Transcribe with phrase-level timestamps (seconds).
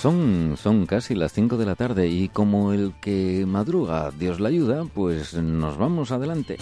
[0.00, 4.48] Son, son casi las 5 de la tarde y como el que madruga, Dios la
[4.48, 6.56] ayuda, pues nos vamos adelante.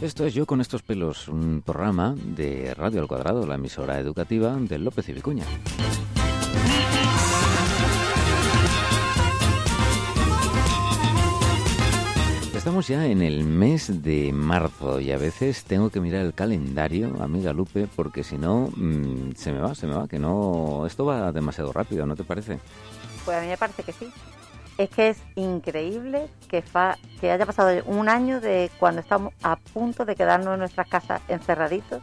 [0.00, 4.56] Esto es Yo con estos pelos, un programa de Radio al Cuadrado, la emisora educativa
[4.56, 5.44] de López y Vicuña.
[12.62, 17.20] Estamos ya en el mes de marzo y a veces tengo que mirar el calendario,
[17.20, 21.04] amiga Lupe, porque si no mm, se me va, se me va, que no, esto
[21.04, 22.60] va demasiado rápido, ¿no te parece?
[23.24, 24.12] Pues a mí me parece que sí.
[24.78, 29.56] Es que es increíble que, fa, que haya pasado un año de cuando estamos a
[29.56, 32.00] punto de quedarnos en nuestras casas encerraditos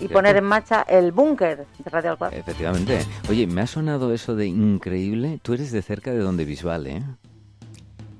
[0.00, 3.06] y poner en marcha el búnker de Radio Al Efectivamente.
[3.28, 5.38] Oye, me ha sonado eso de increíble.
[5.40, 7.04] Tú eres de cerca de donde visual, ¿eh?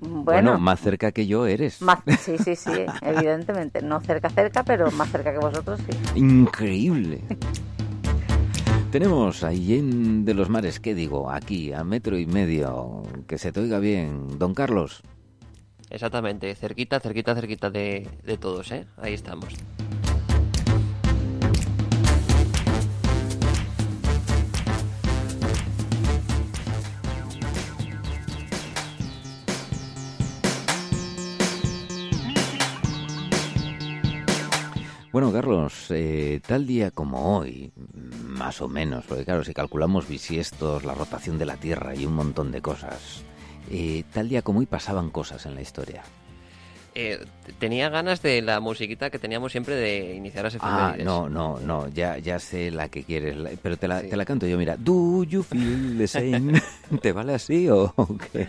[0.01, 1.83] Bueno, más cerca que yo eres.
[1.83, 2.71] Más, sí, sí, sí,
[3.03, 3.83] evidentemente.
[3.83, 6.19] No cerca, cerca, pero más cerca que vosotros, sí.
[6.19, 7.23] Increíble.
[8.91, 11.31] Tenemos ahí en de los mares, ¿qué digo?
[11.31, 14.39] Aquí, a metro y medio, que se te oiga bien.
[14.39, 15.03] Don Carlos.
[15.91, 18.87] Exactamente, cerquita, cerquita, cerquita de, de todos, ¿eh?
[18.97, 19.55] Ahí estamos.
[35.91, 37.73] Eh, tal día como hoy,
[38.25, 42.15] más o menos, porque claro, si calculamos bisiestos, la rotación de la Tierra y un
[42.15, 43.23] montón de cosas,
[43.71, 46.03] eh, tal día como hoy pasaban cosas en la historia.
[46.95, 47.25] Eh,
[47.61, 51.89] tenía ganas de la musiquita que teníamos siempre de iniciar las Ah, no, no, no,
[51.89, 54.77] ya, ya sé la que quieres, pero te la, te la canto yo, mira.
[54.77, 56.61] Do you feel the same?
[57.01, 57.95] ¿Te vale así o
[58.33, 58.49] qué?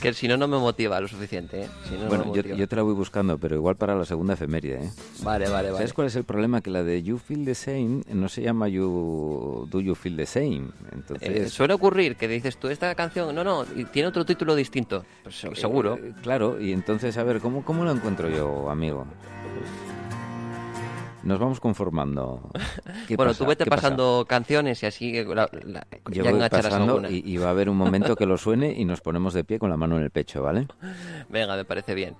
[0.00, 1.64] Que si no, no me motiva lo suficiente.
[1.64, 1.68] ¿eh?
[2.08, 4.84] bueno, yo, te la voy buscando, pero igual para la segunda efeméride.
[4.84, 4.90] ¿eh?
[5.22, 5.78] Vale, vale, vale.
[5.78, 6.60] ¿Sabes cuál es el problema?
[6.60, 10.26] Que la de You Feel the Same no se llama You Do You Feel the
[10.26, 10.68] Same.
[10.92, 11.28] Entonces...
[11.28, 15.04] Eh, suele ocurrir que dices tú, esta canción, no, no, tiene otro título distinto.
[15.22, 15.96] Pues, seguro.
[15.96, 19.06] Eh, claro, y entonces, a ver, ¿cómo, ¿cómo lo encuentro yo, amigo?
[21.24, 22.50] Nos vamos conformando.
[23.16, 25.50] bueno, tú vete pasando canciones y así la,
[26.10, 29.00] Yo voy pasando y, y, va a haber un momento que lo suene y nos
[29.00, 30.66] ponemos de pie con la mano en el pecho, ¿vale?
[31.28, 32.14] Venga, me parece bien.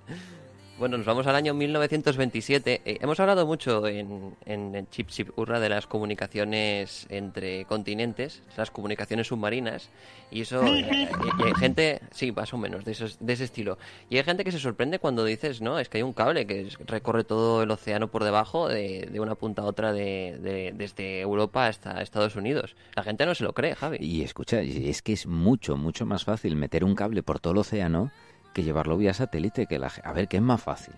[0.77, 2.81] Bueno, nos vamos al año 1927.
[2.83, 8.71] Eh, hemos hablado mucho en, en, Chip Chip Urra de las comunicaciones entre continentes, las
[8.71, 9.89] comunicaciones submarinas,
[10.31, 11.07] y eso, eh,
[11.39, 13.77] y, hay gente, sí, más o menos, de, esos, de ese estilo.
[14.09, 16.67] Y hay gente que se sorprende cuando dices, no, es que hay un cable que
[16.85, 21.67] recorre todo el océano por debajo, de, de una punta a otra, de, desde Europa
[21.67, 22.75] hasta Estados Unidos.
[22.97, 23.99] La gente no se lo cree, Javi.
[24.01, 27.59] Y escucha, es que es mucho, mucho más fácil meter un cable por todo el
[27.59, 28.11] océano
[28.55, 30.95] que llevarlo vía satélite, que la, a ver, ¿qué es más fácil?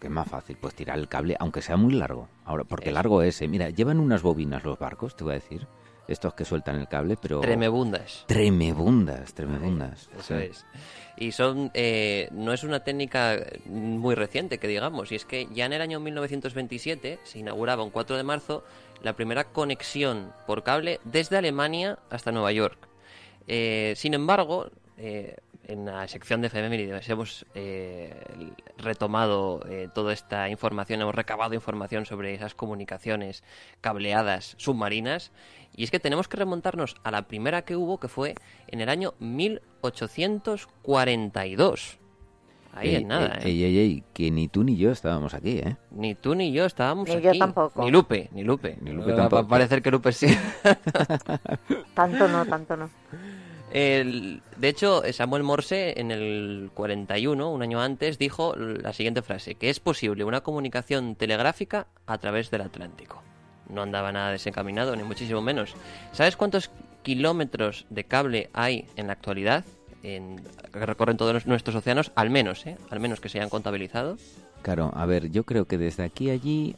[0.00, 0.56] ¿Qué es más fácil?
[0.60, 2.28] Pues tirar el cable, aunque sea muy largo.
[2.44, 5.66] Ahora, porque largo es, eh, mira, llevan unas bobinas los barcos, te voy a decir,
[6.06, 7.40] estos que sueltan el cable, pero...
[7.40, 8.24] Tremebundas.
[8.28, 10.08] Tremebundas, tremebundas.
[10.16, 10.64] Eso es.
[11.16, 15.66] Y son, eh, no es una técnica muy reciente, que digamos, y es que ya
[15.66, 18.62] en el año 1927 se inauguraba un 4 de marzo
[19.02, 22.88] la primera conexión por cable desde Alemania hasta Nueva York.
[23.48, 28.12] Eh, sin embargo, eh, en la sección de efemérides hemos eh,
[28.76, 33.44] retomado eh, toda esta información, hemos recabado información sobre esas comunicaciones
[33.80, 35.30] cableadas submarinas
[35.76, 38.34] y es que tenemos que remontarnos a la primera que hubo que fue
[38.68, 41.98] en el año 1842.
[42.76, 45.76] Ahí en nada, ey, ey, ey, que ni tú ni yo estábamos aquí, ¿eh?
[45.92, 47.26] Ni tú ni yo estábamos ni aquí.
[47.26, 47.84] Yo tampoco.
[47.84, 48.76] Ni Lupe, ni Lupe.
[48.80, 49.36] Ni Lupe tampoco.
[49.36, 50.26] Va a parecer que Lupe sí.
[51.94, 52.90] tanto no, tanto no.
[53.74, 59.56] El, de hecho, Samuel Morse en el 41, un año antes, dijo la siguiente frase,
[59.56, 63.20] que es posible una comunicación telegráfica a través del Atlántico.
[63.68, 65.74] No andaba nada desencaminado, ni muchísimo menos.
[66.12, 66.70] ¿Sabes cuántos
[67.02, 69.64] kilómetros de cable hay en la actualidad?
[70.04, 70.40] En,
[70.72, 72.76] que recorren todos nuestros océanos, al menos, ¿eh?
[72.90, 74.18] Al menos que se hayan contabilizado.
[74.62, 76.76] Claro, a ver, yo creo que desde aquí a allí,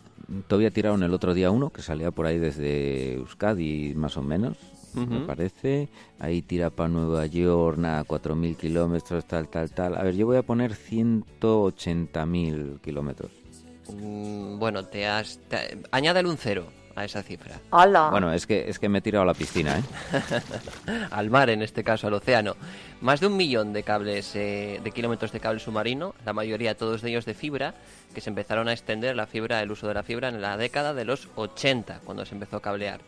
[0.48, 4.56] todavía tiraron el otro día uno, que salía por ahí desde Euskadi más o menos,
[4.96, 5.88] me parece.
[6.18, 9.96] Ahí tira para Nueva York, nada, 4.000 kilómetros, tal, tal, tal.
[9.96, 13.30] A ver, yo voy a poner 180.000 kilómetros.
[13.92, 15.38] Mm, bueno, te has...
[15.90, 16.66] añádale un cero
[16.96, 17.60] a esa cifra.
[17.70, 18.08] ¡Hala!
[18.10, 19.82] Bueno, es que, es que me he tirado a la piscina, ¿eh?
[21.10, 22.56] al mar, en este caso, al océano.
[23.02, 27.02] Más de un millón de cables, eh, de kilómetros de cable submarino, la mayoría todos
[27.02, 27.74] de ellos de fibra,
[28.14, 30.94] que se empezaron a extender la fibra, el uso de la fibra en la década
[30.94, 33.00] de los 80, cuando se empezó a cablear.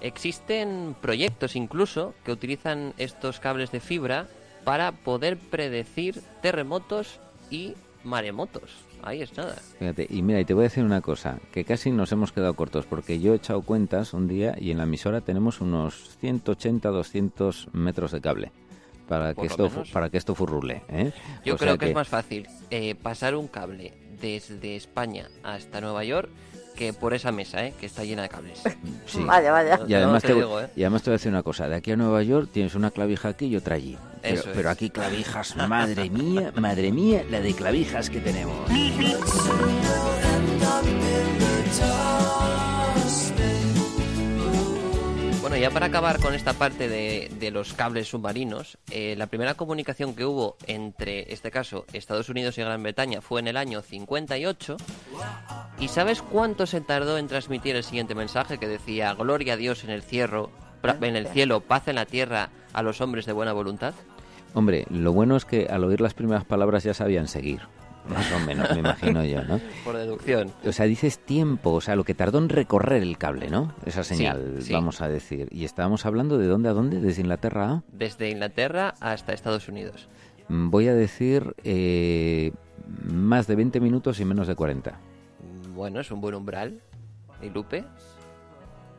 [0.00, 4.26] Existen proyectos incluso que utilizan estos cables de fibra
[4.64, 7.20] para poder predecir terremotos
[7.50, 7.74] y
[8.04, 8.70] maremotos.
[9.02, 9.56] ahí es nada.
[9.78, 12.54] Fíjate, y mira, y te voy a decir una cosa, que casi nos hemos quedado
[12.54, 16.88] cortos, porque yo he echado cuentas un día y en la emisora tenemos unos 180,
[16.88, 18.52] 200 metros de cable
[19.08, 19.90] para que Por esto menos.
[19.90, 20.82] para que esto furrule.
[20.88, 21.12] ¿eh?
[21.44, 26.04] Yo O creo que, es más fácil eh, pasar un cable desde España hasta Nueva
[26.04, 26.30] York
[26.80, 27.74] que por esa mesa, ¿eh?
[27.78, 28.62] que está llena de cables.
[29.06, 29.22] sí.
[29.22, 29.80] Vaya, vaya.
[29.86, 30.70] Y además, te te, digo, ¿eh?
[30.74, 32.90] y además te voy a decir una cosa, de aquí a Nueva York tienes una
[32.90, 33.98] clavija aquí y otra allí.
[34.22, 34.56] Pero, Eso es.
[34.56, 38.66] pero aquí clavijas, madre mía, madre mía, la de clavijas que tenemos.
[45.60, 50.24] Ya para acabar con esta parte de, los cables submarinos, eh, la primera comunicación que
[50.24, 54.78] hubo entre, este caso, Estados Unidos y Gran Bretaña fue en el año 58.
[55.78, 59.84] ¿Y sabes cuánto se tardó en transmitir el siguiente mensaje que decía Gloria a Dios
[59.84, 60.50] en el cielo,
[60.82, 63.92] pra- en el cielo, paz en la tierra a los hombres de buena voluntad?
[64.54, 67.60] Hombre, lo bueno es que al oír las primeras palabras ya sabían seguir.
[68.08, 69.60] Más o menos, me imagino yo, ¿no?
[69.84, 70.50] Por deducción.
[70.64, 73.72] O sea, dices tiempo, o sea, lo que tardó en recorrer el cable, ¿no?
[73.84, 74.72] Esa señal, sí.
[74.72, 75.48] vamos a decir.
[75.50, 77.82] Y estábamos hablando de dónde a dónde, desde Inglaterra a...
[77.92, 80.08] Desde Inglaterra hasta Estados Unidos.
[80.48, 82.52] Mm, Voy a decir eh,
[83.12, 84.98] más de 20 minutos y menos de 40.
[85.74, 86.80] Bueno, es un buen umbral.
[87.42, 87.84] ¿Y Lupe?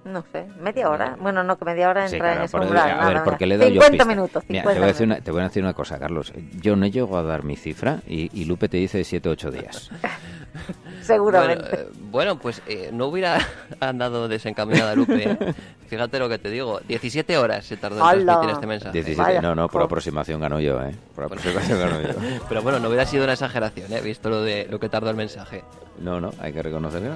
[0.03, 1.15] No sé, media hora.
[1.19, 2.89] Bueno, no, que media hora Sí, entra claro, en ese umbral.
[2.89, 3.24] a nada, ver, nada.
[3.25, 4.06] porque le he dado yo 50 pista.
[4.06, 6.33] minutos, 50 Mira, te voy, a decir una, te voy a decir una cosa, Carlos.
[6.59, 9.51] Yo no llego a dar mi cifra y, y Lupe te dice 7 o 8
[9.51, 9.92] días.
[11.01, 11.63] Seguramente.
[11.63, 13.38] Bueno, eh, bueno, pues eh, no hubiera
[13.80, 15.30] andado desencaminada Lupe.
[15.31, 15.38] ¿eh?
[15.88, 16.80] Fíjate lo que te digo.
[16.88, 18.94] 17 horas se tardó en transmitir este mensaje.
[18.94, 20.95] 17, Vaya, no, no, por aproximación gano yo, ¿eh?
[21.13, 22.39] Por aproximación gano yo.
[22.50, 24.01] Pero bueno, no hubiera sido una exageración, ¿eh?
[24.01, 25.63] Visto lo de lo que tardó el mensaje.
[26.00, 27.15] No, no, hay que reconocerlo.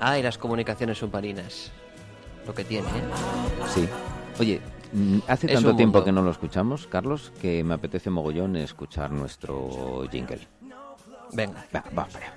[0.00, 1.72] Ah, y las comunicaciones submarinas.
[2.46, 3.02] Lo que tiene, ¿eh?
[3.68, 3.88] Sí.
[4.38, 4.60] Oye,
[4.92, 6.04] mm, hace Es tanto tiempo mundo.
[6.04, 10.46] que no lo escuchamos, Carlos, que me apetece mogollón escuchar nuestro jingle.
[11.32, 11.64] Venga.
[11.74, 12.34] Va, va para allá.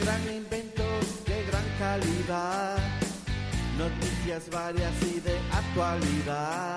[0.00, 0.84] Gran invento,
[1.26, 2.78] qué gran calidad.
[3.76, 6.76] Noticias varias y de actualidad.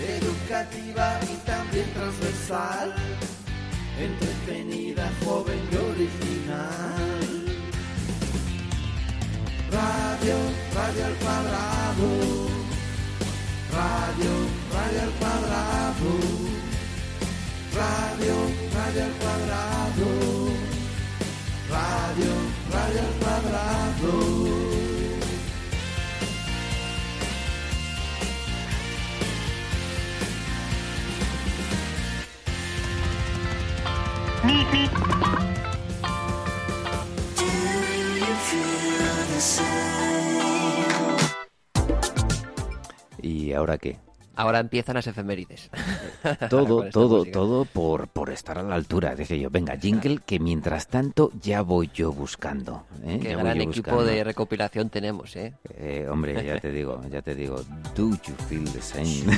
[0.00, 2.94] Educativa y también transversal.
[3.98, 7.28] Entretenida, joven y original.
[9.70, 10.36] Radio,
[10.74, 12.08] radio al cuadrado.
[13.78, 14.32] Radio,
[14.74, 16.10] radio al cuadrado.
[17.74, 18.34] Radio,
[18.74, 20.47] radio al cuadrado.
[21.78, 22.32] Radio,
[22.72, 24.48] radio al cuadrado.
[43.22, 44.07] ¿Y ahora qué?
[44.38, 45.68] Ahora empiezan las efemérides.
[46.48, 47.32] Todo, todo, música.
[47.32, 49.16] todo por, por estar a la altura.
[49.16, 52.84] Decía yo, venga, jingle, que mientras tanto ya voy yo buscando.
[53.04, 53.18] ¿eh?
[53.20, 54.04] Qué Ya gran equipo buscando.
[54.04, 55.54] de recopilación tenemos, ¿eh?
[55.70, 57.56] Eh, hombre, ya te digo, ya te digo.
[57.96, 59.36] Do you feel the same?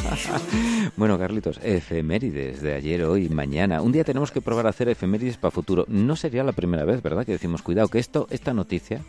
[0.96, 3.82] bueno, Carlitos, efemérides de ayer, hoy, mañana.
[3.82, 5.84] Un día tenemos que probar a hacer efemérides para futuro.
[5.88, 7.26] No sería la primera vez, ¿verdad?
[7.26, 9.02] Que decimos, cuidado, que esto, esta noticia,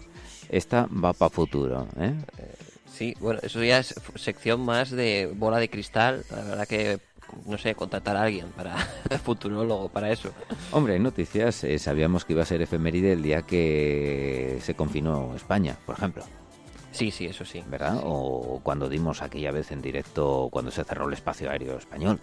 [0.49, 2.13] esta va para futuro, ¿eh?
[2.93, 6.23] Sí, bueno, eso ya es sección más de bola de cristal.
[6.29, 6.99] La verdad que,
[7.47, 8.77] no sé, contratar a alguien para
[9.23, 10.31] futurólogo para eso.
[10.71, 15.35] Hombre, en noticias eh, sabíamos que iba a ser efeméride el día que se confinó
[15.35, 16.23] España, por ejemplo,
[16.91, 17.63] Sí, sí, eso sí.
[17.67, 17.95] ¿verdad?
[17.95, 18.01] Sí.
[18.03, 22.19] O cuando dimos aquella vez en directo, cuando se cerró el espacio aéreo español.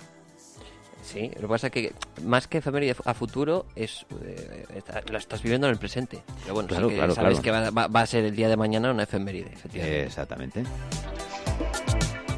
[1.03, 1.93] Sí, lo que pasa es que
[2.25, 6.23] más que efeméride a futuro, es eh, está- la estás viviendo en el presente.
[6.43, 7.65] Pero bueno, sí Claro, que claro, sabes claro.
[7.65, 10.05] que va, a ser el día de mañana una efeméride, efectivamente.
[10.05, 10.65] Exactamente.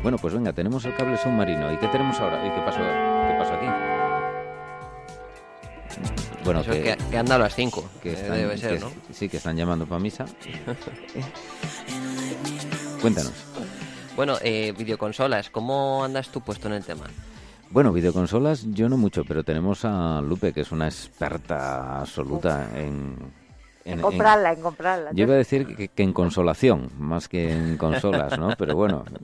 [0.03, 1.73] Bueno, pues venga, tenemos el cable submarino.
[1.73, 2.45] ¿Y qué tenemos ahora?
[2.47, 3.67] ¿Y qué pasó, qué pasó aquí?
[6.45, 8.91] Bueno, Eso es que, que anda a las 5, que están, debe ser, que- ¿no?
[9.13, 10.25] Sí, que están llamando para misa.
[13.01, 13.33] Cuéntanos.
[14.17, 17.05] Bueno, eh, videoconsolas, ¿cómo andas tú puesto en el tema?
[17.73, 23.17] Bueno, videoconsolas yo no mucho, pero tenemos a Lupe, que es una experta absoluta en...
[23.85, 25.11] En en- comprarla, en comprarla.
[25.13, 28.51] Yo iba a decir que, que en consolación, más que en consolas, ¿no?
[28.59, 29.05] Pero bueno.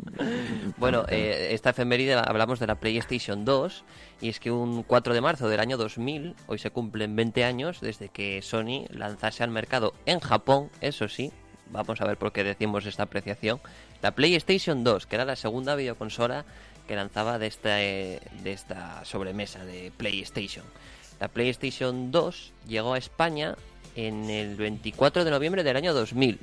[0.78, 3.84] Bueno, eh, esta efeméride hablamos de la PlayStation 2
[4.20, 7.80] y es que un 4 de marzo del año 2000, hoy se cumplen 20 años
[7.80, 11.32] desde que Sony lanzase al mercado en Japón, eso sí,
[11.72, 13.60] vamos a ver por qué decimos esta apreciación,
[14.02, 16.44] la PlayStation 2, que era la segunda videoconsola
[16.88, 20.64] que lanzaba de esta, eh, de esta sobremesa de PlayStation.
[21.20, 23.56] La PlayStation 2 llegó a España
[23.94, 26.38] en el 24 de noviembre del año 2000.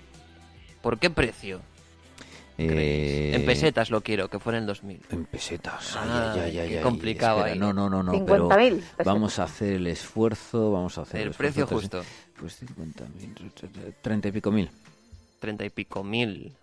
[0.82, 1.60] ¿Por qué precio?
[2.58, 5.02] eh, En pesetas lo quiero, que fuera en el 2000.
[5.12, 5.96] En pesetas.
[5.98, 7.60] Ay, Ay, ay, ay, ay, qué ay, complicado espera, ahí.
[7.60, 8.14] No, no, no, no.
[8.14, 9.12] 50.000 pero.
[9.12, 12.04] Vamos a hacer el esfuerzo, vamos a hacer El esfuerzo, precio pues, justo.
[12.40, 14.70] Pues 50.000, 30 y pico mil.
[15.40, 16.54] Treinta y pico mil.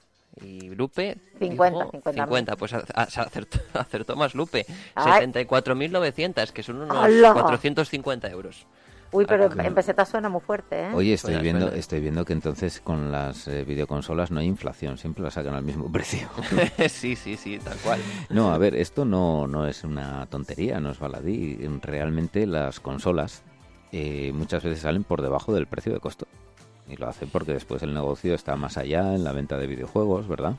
[0.41, 1.19] Y Lupe.
[1.39, 4.65] 50, dijo 50 50, pues acertó, acertó más Lupe.
[4.95, 5.27] Ay.
[5.27, 7.35] 74.900, que son unos ¡Hala!
[7.35, 8.67] 450 euros.
[9.15, 10.91] Uy, pero Ah, en pesetas suena muy fuerte, ¿eh?
[10.95, 11.77] Oye, estoy Suena, viendo, suena.
[11.79, 15.63] estoy viendo que entonces con las eh, videoconsolas no hay inflación, siempre las sacan al
[15.65, 16.29] mismo precio.
[16.89, 18.01] sí, sí, sí, tal cual.
[18.31, 21.57] No, a ver, esto no, no es una tontería, no es baladí.
[21.83, 23.43] Realmente las consolas
[23.93, 26.27] eh, muchas veces salen por debajo del precio de costo.
[26.93, 30.29] Y lo hacen porque después el negocio está más allá en la venta de videojuegos,
[30.29, 30.57] ¿verdad?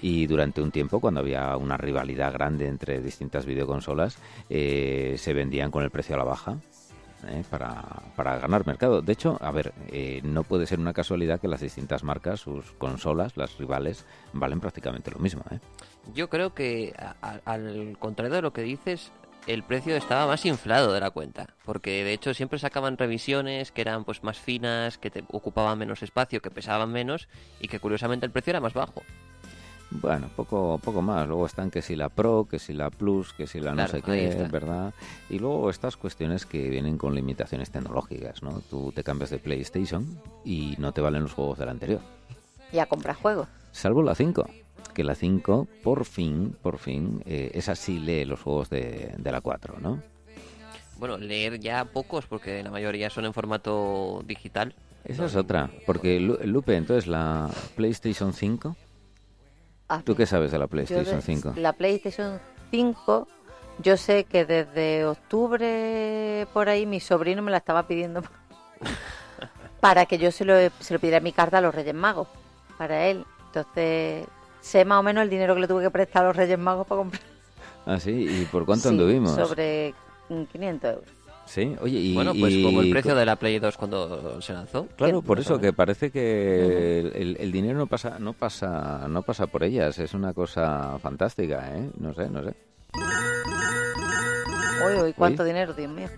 [0.00, 4.16] Y durante un tiempo, cuando había una rivalidad grande entre distintas videoconsolas,
[4.48, 6.56] eh, se vendían con el precio a la baja.
[7.28, 7.42] ¿eh?
[7.50, 9.02] Para, para ganar mercado.
[9.02, 12.72] De hecho, a ver, eh, no puede ser una casualidad que las distintas marcas, sus
[12.72, 15.42] consolas, las rivales, valen prácticamente lo mismo.
[15.50, 15.58] ¿eh?
[16.14, 16.94] Yo creo que,
[17.44, 19.12] al contrario de lo que dices,
[19.46, 21.54] el precio estaba más inflado de la cuenta.
[21.64, 26.02] Porque de hecho siempre sacaban revisiones que eran pues más finas, que te ocupaban menos
[26.02, 27.28] espacio, que pesaban menos
[27.60, 29.02] y que curiosamente el precio era más bajo.
[29.90, 31.28] Bueno, poco, poco más.
[31.28, 34.02] Luego están que si la Pro, que si la Plus, que si la no sé
[34.02, 34.48] qué, está.
[34.48, 34.94] ¿verdad?
[35.30, 38.60] Y luego estas cuestiones que vienen con limitaciones tecnológicas, ¿no?
[38.68, 42.00] Tú te cambias de PlayStation y no te valen los juegos de la anterior.
[42.72, 43.48] Y a comprar juegos.
[43.70, 44.44] Salvo la 5,
[44.96, 49.30] que la 5 por fin, por fin, eh, esa sí lee los juegos de, de
[49.30, 50.02] la 4, ¿no?
[50.98, 54.74] Bueno, leer ya pocos porque la mayoría son en formato digital.
[55.04, 58.74] Esa es otra, porque Lu- Lupe, entonces la PlayStation 5,
[59.90, 61.52] A ¿tú qué sabes de la PlayStation de- 5?
[61.56, 63.28] La PlayStation 5,
[63.82, 68.22] yo sé que desde octubre por ahí mi sobrino me la estaba pidiendo
[69.80, 72.28] para que yo se lo, se lo pidiera mi carta a los Reyes Magos,
[72.78, 73.26] para él.
[73.48, 74.26] Entonces,
[74.66, 76.86] sé más o menos el dinero que le tuve que prestar a los Reyes Magos
[76.86, 77.22] para comprar.
[77.86, 79.30] Ah, sí, ¿y por cuánto Sí, anduvimos?
[79.34, 79.94] Sobre
[80.28, 81.04] mm, 500 euros.
[81.46, 82.14] Sí, oye, y...
[82.14, 84.88] bueno, pues como el y- precio de la Play 2 cuando se lanzó.
[84.96, 89.22] Claro, por eso que parece que el, el- el dinero no pasa, no pasa, no
[89.22, 89.96] pasa por ellas.
[90.00, 91.88] Es una cosa fantástica, ¿eh?
[92.00, 92.52] No sé, no sé.
[94.84, 95.48] Uy, uy, cuánto Uy.
[95.50, 96.08] dinero, Dios mío.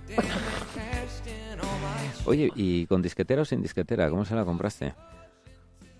[2.24, 4.08] Oye, ¿y con disquetera o sin disquetera?
[4.08, 4.94] ¿Cómo se la compraste?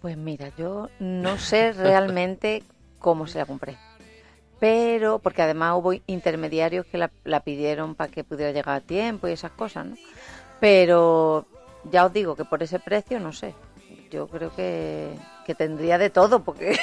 [0.01, 2.63] Pues mira, yo no sé realmente
[2.99, 3.77] cómo se la compré.
[4.61, 9.29] Pero, porque además hubo intermediarios que la, la pidieron para que pudiera llegar a tiempo
[9.29, 9.97] y esas cosas, ¿no?
[10.61, 11.47] Pero
[11.91, 13.55] ya os digo que por ese precio, no sé.
[14.11, 15.11] Yo creo que,
[15.47, 16.77] que tendría de todo, porque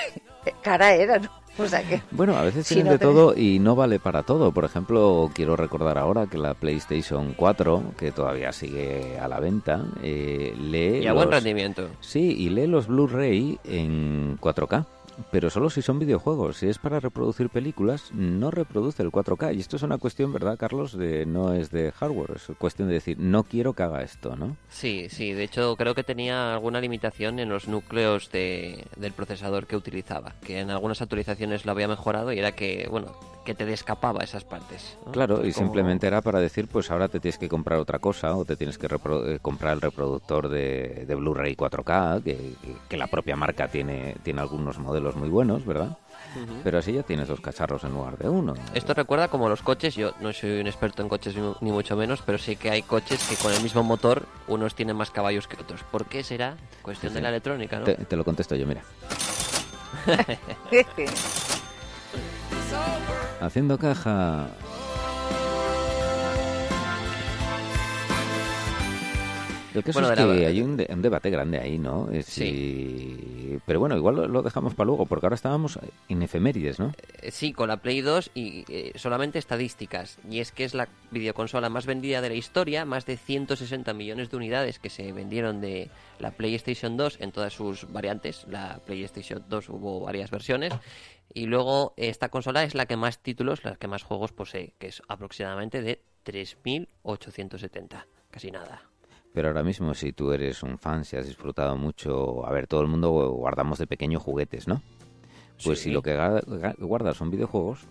[0.62, 1.30] cara era, ¿no?
[1.58, 2.02] O sea que.
[2.12, 4.52] Bueno, a veces Si tienen no de te- todo y no vale para todo.
[4.52, 9.86] Por ejemplo, quiero recordar ahora que la PlayStation 4, que todavía sigue a la venta,
[10.04, 11.88] eh, lee Y a buen rendimiento.
[12.02, 14.86] Sí, y lee los Blu-ray en 4K.
[15.32, 16.58] Pero solo si son videojuegos.
[16.58, 19.56] Si es para reproducir películas, no reproduce el 4K.
[19.56, 20.98] Y esto es una cuestión, ¿verdad, Carlos?
[20.98, 22.32] De, no es de hardware.
[22.36, 24.58] Es cuestión de decir, no quiero que haga esto, ¿no?
[24.70, 29.68] Sí, sí, de hecho creo que tenía alguna limitación en los núcleos de, del procesador
[29.68, 33.14] que utilizaba, que en algunas actualizaciones lo había mejorado y era que, bueno,
[33.46, 34.98] que te descapaba esas partes.
[35.06, 35.12] ¿no?
[35.12, 38.36] Claro, y Como- simplemente era para decir, pues ahora te tienes que comprar otra cosa
[38.36, 42.54] o te tienes que eh, comprar el reproductor de, de Blu-ray 4K, que,
[42.90, 45.98] que la propia marca tiene, tiene algunos modelos muy buenos, ¿verdad?
[46.64, 48.56] Pero así ya tienes dos cacharros en lugar de uno.
[48.74, 52.22] Esto recuerda como los coches, yo no soy un experto en coches ni, mucho menos,
[52.26, 55.62] pero sí que hay coches que con el mismo motor unos tienen más caballos que
[55.62, 55.84] otros.
[55.84, 56.58] ¿Por qué será?
[56.82, 57.86] Cuestión Sí, de la electrónica, ¿no?
[57.86, 58.82] Te, te lo contesto yo, mira.
[63.42, 64.48] Haciendo caja.
[69.76, 72.10] El caso Bueno, es la- que hay un, de- un debate grande ahí, ¿no?
[72.12, 75.78] Eh, si- Pero bueno, igual lo, lo dejamos para luego, porque ahora estábamos
[76.10, 76.92] en efemérides, ¿no?
[77.22, 80.18] Eh, Sí, con la Play 2 y eh, solamente estadísticas.
[80.30, 84.30] Y es que es la videoconsola más vendida de la historia, más de 160 millones
[84.30, 85.90] de unidades que se vendieron de
[86.20, 88.46] la PlayStation 2 en todas sus variantes.
[88.50, 90.74] La PlayStation 2 hubo varias versiones.
[91.34, 94.88] Y luego esta consola es la que más títulos, la que más juegos posee, que
[94.88, 96.02] es aproximadamente de
[97.04, 98.06] 3.870.
[98.32, 98.82] Casi nada.
[99.36, 102.80] Pero ahora mismo, si tú eres un fan, si has disfrutado mucho, a ver, todo
[102.80, 104.82] el mundo guardamos de pequeño juguetes, ¿no?
[105.62, 105.90] Pues Sí.
[105.90, 106.18] si lo que
[106.80, 107.82] guardas son videojuegos,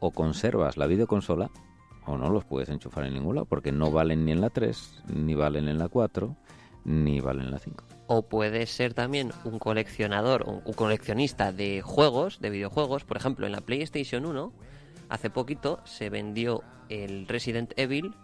[0.00, 1.50] o conservas la videoconsola,
[2.06, 5.02] o no los puedes enchufar en ningún lado, porque no valen ni en la 3,
[5.14, 6.34] ni valen en la 4,
[6.86, 7.84] ni valen en la 5.
[8.06, 13.04] O puedes ser también un coleccionador, un un coleccionista de juegos, de videojuegos.
[13.04, 14.50] Por ejemplo, en la PlayStation 1,
[15.10, 18.14] hace poquito se vendió el Resident Evil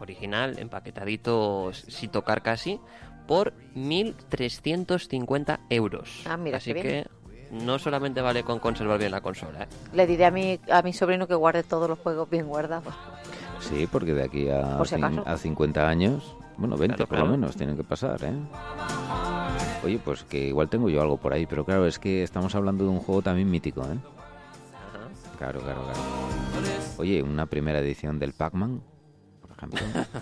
[0.00, 2.80] original, empaquetadito sin tocar casi,
[3.26, 6.22] por 1.350 euros.
[6.26, 7.06] Ah, mira, Así qué que
[7.50, 9.64] no solamente vale con conservar bien la consola.
[9.64, 9.68] ¿eh?
[9.92, 12.94] Le diré a mi, a mi sobrino que guarde todos los juegos bien guardados.
[13.60, 15.28] Sí, porque de aquí a, Por si cin- acaso.
[15.28, 18.32] a 50 años, bueno, 20 Claro, por lo menos, tienen que pasar, ¿eh?
[19.84, 22.84] Oye, pues que igual tengo yo algo por ahí, pero claro, es que estamos hablando
[22.84, 23.86] de un juego también mítico, ¿eh?
[24.76, 25.38] Ajá.
[25.38, 25.98] Claro, claro, claro.
[26.98, 28.82] Oye, una primera edición del Pac-Man,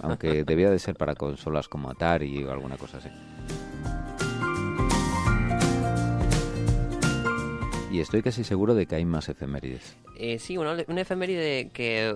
[0.02, 3.08] aunque debía de ser para consolas como Atari o alguna cosa así.
[7.90, 9.96] Y estoy casi seguro de que hay más efemérides.
[10.16, 12.14] Eh, sí, una, una efeméride que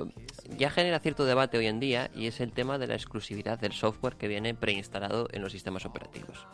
[0.56, 3.72] ya genera cierto debate hoy en día y es el tema de la exclusividad del
[3.72, 6.46] software que viene preinstalado en los sistemas operativos.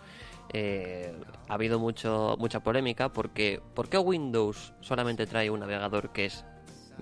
[0.52, 1.12] Eh,
[1.48, 6.44] ha habido mucho, mucha polémica porque ¿por qué Windows solamente trae un navegador que es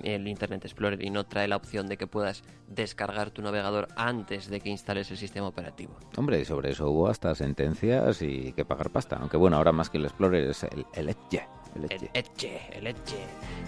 [0.03, 4.49] el Internet Explorer y no trae la opción de que puedas descargar tu navegador antes
[4.49, 5.97] de que instales el sistema operativo?
[6.17, 9.17] Hombre, y sobre eso hubo hasta sentencias y que pagar pasta.
[9.17, 11.47] Aunque bueno, ahora más que el Explorer es el, el Edge.
[11.75, 11.85] El.
[12.15, 13.17] Edge, el Edge.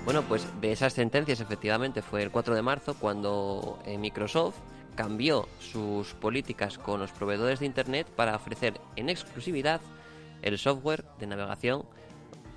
[0.05, 4.57] Bueno, pues de esas sentencias efectivamente fue el 4 de marzo cuando eh, Microsoft
[4.95, 9.81] cambió sus políticas con los proveedores de Internet para ofrecer en exclusividad
[10.43, 11.85] el software de navegación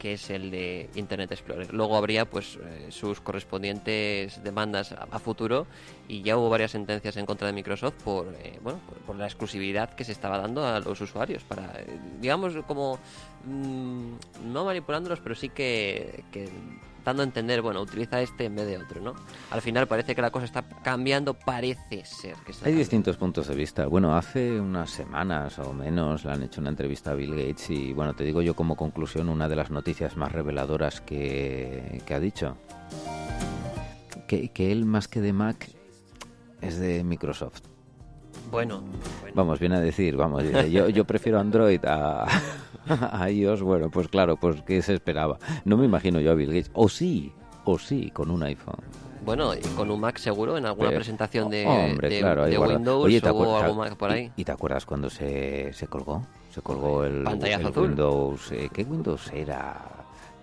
[0.02, 1.72] que es el de Internet Explorer.
[1.72, 5.68] Luego habría pues eh, sus correspondientes demandas a, a futuro
[6.08, 9.26] y ya hubo varias sentencias en contra de Microsoft por eh, bueno por, por la
[9.26, 13.00] exclusividad que se estaba dando a los usuarios para eh, digamos como
[13.46, 14.14] mm,
[14.52, 16.50] no manipulándolos pero sí que, que
[17.06, 19.16] dando a entender bueno utiliza este en vez de otro no
[19.52, 22.80] al final parece que la cosa está cambiando parece ser que está Hay cambiando.
[22.80, 23.88] distintos puntos de vista.
[23.88, 27.94] Bueno, hace unas semanas o menos le han hecho una entrevista a Bill Gates y,
[27.94, 32.20] bueno, te digo yo como conclusión una de las noticias más reveladoras que, que ha
[32.20, 32.58] dicho.
[34.28, 35.70] Que, que él más que de Mac
[36.62, 37.62] es de Microsoft.
[38.52, 38.82] bueno,
[39.22, 39.36] bueno.
[39.36, 42.26] Vamos, viene a decir, vamos, yo, yo prefiero Android a,
[42.88, 43.62] a iOS.
[43.62, 45.38] Bueno, pues claro, pues ¿qué se esperaba?
[45.66, 46.72] No me imagino yo a Bill Gates.
[46.74, 47.32] O sí,
[47.66, 48.80] o sí, con un iPhone.
[49.24, 52.58] Bueno, con un Mac seguro en alguna Pero- presentación de, Hombre, de- claro, de.
[52.58, 54.32] Windows Oye, ¿te o algo Mac por ahí.
[54.36, 56.26] ¿Y, te acuerdas cuando se, se colgó?
[56.52, 57.88] Se colgó el, Pantallazo el azul.
[57.90, 58.52] Windows.
[58.52, 59.80] eh, ¿Qué Windows era?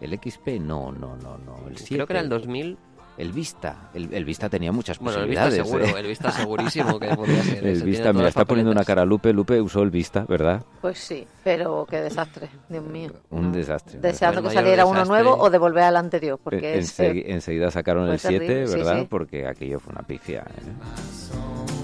[0.00, 0.60] ¿El XP?
[0.60, 1.68] No, no, no, no.
[1.68, 1.94] El 7.
[1.96, 2.78] Creo que era el 2000.
[3.18, 3.90] El Vista.
[3.94, 5.70] El, el Vista tenía muchas Bueno, el Vista posibilidades.
[5.82, 6.00] seguro, ¿eh?
[6.00, 7.56] el Vista segurísimo que podía ser.
[7.66, 9.32] El tiene Vista, mira, está poniendo una cara Lupe.
[9.32, 10.62] Lupe usó el Vista, ¿verdad?
[10.80, 13.10] Pues sí, pero qué desastre, Dios mío.
[13.30, 13.98] Un desastre.
[13.98, 15.22] Deseando El que saliera uno desastre.
[15.24, 18.66] nuevo o devolver al anterior, porque En- es, eh, ensegui- enseguida sacaron el 7, terrible,
[18.68, 19.00] sí, ¿verdad?
[19.00, 19.06] sí.
[19.10, 20.44] Porque aquello fue una pifia.
[20.46, 21.78] ¿eh?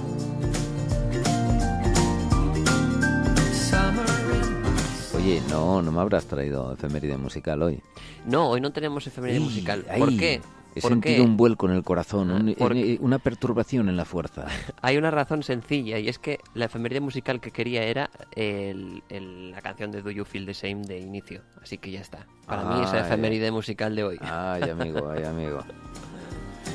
[5.16, 7.80] Oye, no, no me habrás traído efeméride musical hoy.
[8.26, 9.84] No, hoy no tenemos efeméride Ey, musical.
[9.88, 10.40] ay, ¿Por qué?
[10.76, 11.22] He ¿Por sentido qué?
[11.22, 14.46] un vuelco en el corazón, un- ¿Por eh, una perturbación en la fuerza.
[14.82, 19.52] Hay una razón sencilla y es que la efeméride musical que quería era el- el-
[19.52, 21.42] la canción de Do You Feel the Same de inicio.
[21.62, 22.26] Así que ya está.
[22.46, 24.18] Para mí es Ah, la efeméride musical de hoy.
[24.20, 25.60] Ay, amigo, ay, amigo.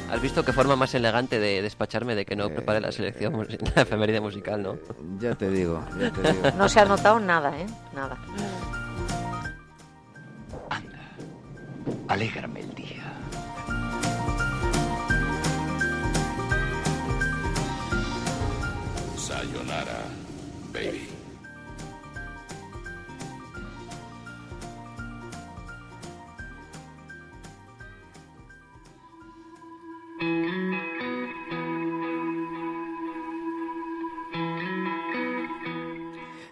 [0.09, 3.33] Has visto qué forma más elegante de despacharme de que no Eh, prepare la selección,
[3.33, 4.77] mus- la efeméride musical, ¿no?
[5.19, 6.43] Ya te digo, ya te digo.
[6.57, 7.65] no se ha notado nada, ¿eh?
[7.93, 8.17] Nada.
[12.07, 12.98] Alégrame el día.
[19.29, 20.05] Sayonara,
[20.73, 21.07] baby.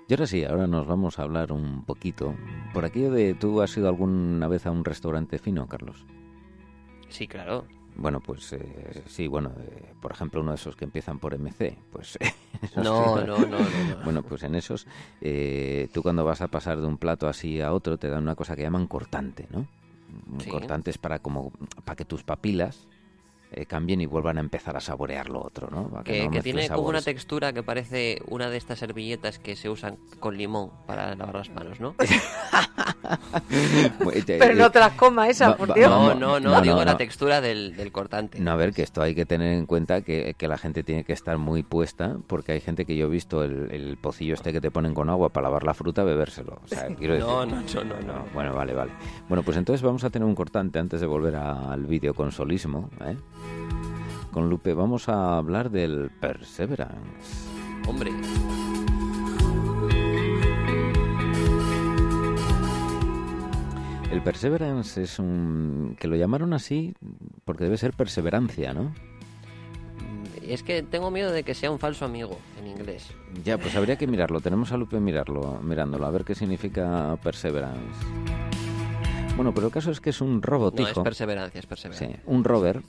[0.08, 2.36] Y ahora sí, ahora nos vamos a hablar un poquito.
[2.76, 6.06] Por aquello de, ¿tú has ido alguna vez a un restaurante fino, Carlos?
[7.10, 7.66] Sí, claro.
[7.98, 11.78] Bueno, pues eh, sí, bueno, eh, por ejemplo, uno de esos que empiezan por MC,
[11.92, 12.18] pues...
[12.62, 14.04] esos No, no, no, no, no.
[14.04, 14.88] Bueno, pues en esos,
[15.20, 18.36] eh, tú cuando vas a pasar de un plato así a otro, te dan una
[18.36, 19.68] cosa que llaman cortante, ¿no?
[20.40, 20.50] Sí.
[20.50, 21.52] Cortante es para, como,
[21.84, 22.88] para que tus papilas
[23.52, 25.90] eh, cambien y vuelvan a empezar a saborear lo otro, ¿no?
[25.90, 29.40] Para Que, no que mezcles tiene como una textura que parece una de estas servilletas
[29.40, 31.96] que se usan con limón para lavar las manos, ¿no?
[34.04, 35.90] Bueno, te- Pero eh, no te las comas esa, va- por Dios.
[35.90, 36.98] No, no, no, no, digo no, la no.
[36.98, 38.40] textura del, del cortante.
[38.40, 41.04] No, a ver, que esto hay que tener en cuenta que, que la gente tiene
[41.04, 44.52] que estar muy puesta, porque hay gente que yo he visto el, el pocillo este
[44.54, 46.60] que te ponen con agua para lavar la fruta, bebérselo.
[46.64, 47.28] O sea, quiero decir...
[47.30, 48.26] No, no, no, no, no.
[48.34, 48.92] Bueno, vale, vale.
[49.28, 53.16] Bueno, pues entonces vamos a tener un cortante antes de volver a- al videoconsolismo, ¿eh?
[54.32, 57.48] Con Lupe vamos a hablar del Perseverance.
[57.88, 58.12] Hombre,
[64.12, 65.96] El Perseverance es un...
[66.00, 66.96] que lo llamaron así
[67.46, 68.94] porque debe ser perseverancia, ¿no?
[70.42, 73.10] es que tengo miedo de que sea un falso amigo en inglés.
[73.44, 74.40] Ya, pues habría que mirarlo.
[74.40, 77.82] Tenemos a Lupe mirarlo, mirándolo, a ver qué significa Perseverance.
[79.36, 81.04] Bueno, pero el caso es que es un No, es robotijo.
[81.04, 82.22] perseverancia, es Sí, perseverancia.
[82.28, 82.82] un rover.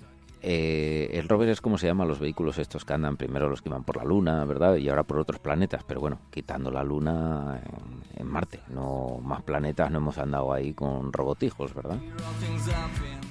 [0.42, 3.68] Eh, el rover es como se llaman los vehículos estos que andan primero los que
[3.68, 4.76] iban por la Luna, ¿verdad?
[4.76, 8.60] Y ahora por otros planetas, pero bueno, quitando la Luna en, en Marte.
[8.68, 11.98] No más planetas, no hemos andado ahí con robotijos, ¿verdad?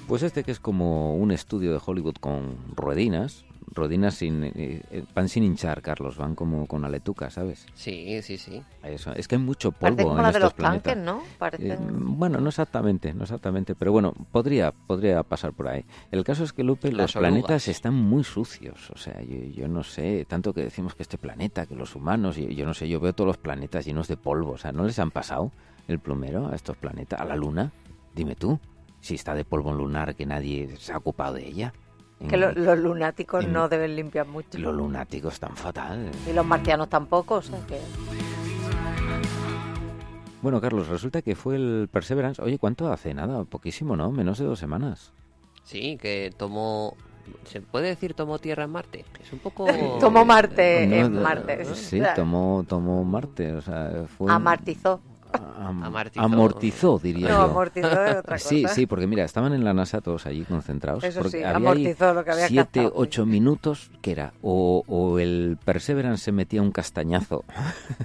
[0.06, 3.44] Pues este que es como un estudio de Hollywood con ruedinas,
[3.74, 4.52] ruedinas sin, eh,
[4.90, 7.66] eh, van sin hinchar, Carlos, van como con aletuca, ¿sabes?
[7.74, 8.62] Sí, sí, sí.
[8.82, 9.12] Eso.
[9.12, 10.94] Es que hay mucho Parece polvo como en la de estos los planetas.
[10.94, 11.22] tanques, ¿no?
[11.58, 15.84] Eh, bueno, no exactamente, no exactamente, pero bueno, podría, podría pasar por ahí.
[16.10, 18.90] El caso es que, Lupe, Las los planetas están muy sucios.
[18.90, 22.36] O sea, yo, yo no sé, tanto que decimos que este planeta, que los humanos,
[22.36, 24.52] yo, yo no sé, yo veo todos los planetas llenos de polvo.
[24.52, 25.52] O sea, ¿no les han pasado
[25.86, 27.72] el plumero a estos planetas, a la Luna?
[28.14, 28.58] Dime tú,
[29.00, 31.72] si está de polvo lunar que nadie se ha ocupado de ella.
[32.28, 34.58] Que lo- En- los lunáticos en- no deben limpiar mucho.
[34.58, 36.10] Los lunáticos están fatal.
[36.28, 37.78] Y los marcianos tampoco, o sea que...
[40.40, 42.40] Bueno, Carlos, resulta que fue el Perseverance.
[42.40, 43.12] Oye, ¿cuánto hace?
[43.12, 44.12] Nada, poquísimo, ¿no?
[44.12, 45.12] Menos de dos semanas.
[45.64, 46.96] Sí, que tomó...
[47.44, 49.04] ¿Se puede decir tomó tierra en Marte?
[49.20, 49.66] Es un poco...
[50.00, 51.64] Tomó Marte No, en Marte.
[51.74, 54.32] Sí, tomó, tomó Marte, o sea, fue...
[54.32, 55.00] Amartizó.
[55.68, 56.24] Am- Amortizó.
[56.24, 57.50] amortizó, diría No, yo.
[57.50, 58.38] amortizó es otra cosa.
[58.48, 61.04] Sí, sí, porque mira, estaban en la NASA todos allí concentrados.
[61.04, 62.90] Eso porque sí, había amortizó lo que había Siete, sí.
[62.94, 67.44] ocho minutos, que era, o, o el Perseverance se metía un castañazo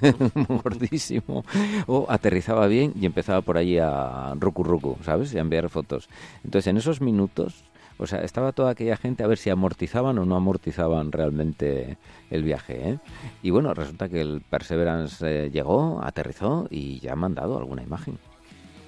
[0.63, 1.43] gordísimo,
[1.87, 5.33] o aterrizaba bien y empezaba por allí a rucu rucu, ¿sabes?
[5.33, 6.09] Y a enviar fotos.
[6.43, 7.63] Entonces, en esos minutos,
[7.97, 11.97] o sea, estaba toda aquella gente a ver si amortizaban o no amortizaban realmente
[12.29, 12.99] el viaje, ¿eh?
[13.41, 18.17] Y bueno, resulta que el Perseverance eh, llegó, aterrizó y ya ha mandado alguna imagen.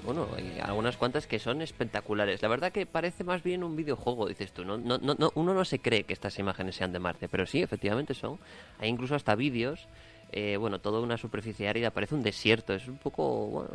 [0.06, 2.42] Bueno, hay algunas cuantas que son espectaculares.
[2.44, 4.64] La verdad que parece más bien un videojuego, dices tú.
[4.64, 7.64] No, no, no- uno no se cree que estas imágenes sean de Marte, pero sí,
[7.64, 8.38] efectivamente son.
[8.80, 9.88] Hay incluso hasta vídeos.
[10.32, 12.74] Eh, bueno, toda una superficie árida, parece un desierto.
[12.74, 13.48] Es un poco.
[13.48, 13.70] Bueno,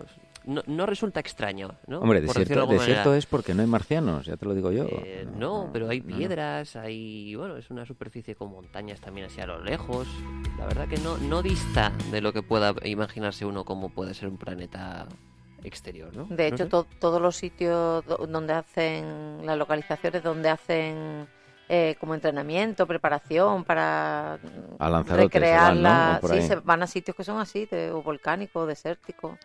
[0.46, 2.00] no, no resulta extraño, ¿no?
[2.00, 4.84] Hombre, Por desierto, de es porque no hay marcianos, ya te lo digo yo.
[4.88, 6.16] Eh, no, pero hay no.
[6.16, 7.34] piedras, hay.
[7.34, 10.08] Bueno, es una superficie con montañas también hacia lo lejos.
[10.58, 14.28] La verdad que no, no dista de lo que pueda imaginarse uno como puede ser
[14.28, 15.06] un planeta
[15.62, 16.24] exterior, ¿no?
[16.24, 16.70] De No hecho, sé.
[16.70, 21.26] to- todos los sitios do- donde hacen las localizaciones, donde hacen
[21.72, 24.34] eh, como entrenamiento, preparación para
[24.80, 28.02] A Lanzarote se recrear van, sí, se van a sitios que son así, de, o
[28.02, 29.38] volcánicos, desérticos.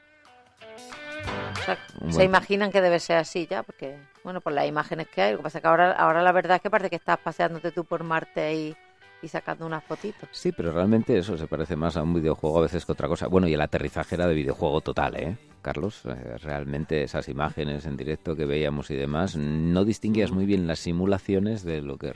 [1.54, 1.78] O sea,
[2.10, 5.32] se buen- imaginan que debe ser así ya, porque, bueno, por las imágenes que hay.
[5.34, 7.72] Lo que pasa es que ahora, ahora la verdad es que parece que estás paseándote
[7.72, 8.76] tú por Marte y,
[9.22, 10.28] y sacando unas fotitos.
[10.32, 13.28] Sí, pero realmente eso se parece más a un videojuego a veces que otra cosa.
[13.28, 15.38] Bueno, y el aterrizaje era de videojuego total, ¿eh?
[15.66, 20.68] Carlos, Eh, realmente esas imágenes en directo que veíamos y demás, no distinguías muy bien
[20.68, 22.14] las simulaciones de lo que